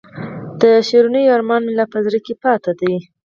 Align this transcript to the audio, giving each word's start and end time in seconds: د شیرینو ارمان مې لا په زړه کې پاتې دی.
د 0.61 0.63
شیرینو 0.87 1.21
ارمان 1.35 1.61
مې 1.65 1.73
لا 1.79 1.85
په 1.93 1.97
زړه 2.05 2.19
کې 2.25 2.33
پاتې 2.43 2.71
دی. 2.79 2.93